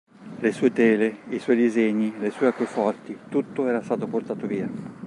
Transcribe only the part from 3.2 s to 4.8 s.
tutto era stato portato via.